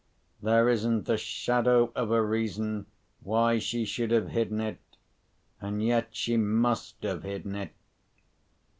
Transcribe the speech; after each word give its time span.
There 0.41 0.67
isn't 0.67 1.05
the 1.05 1.15
shadow 1.15 1.91
of 1.93 2.09
a 2.09 2.23
reason 2.25 2.87
why 3.19 3.59
she 3.59 3.85
should 3.85 4.09
have 4.09 4.29
hidden 4.29 4.59
it—and 4.59 5.83
yet 5.83 6.07
she 6.15 6.37
must 6.37 7.03
have 7.03 7.21
hidden 7.21 7.53
it. 7.53 7.73